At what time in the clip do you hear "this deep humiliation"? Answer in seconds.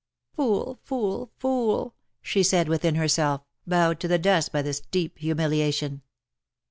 4.63-6.01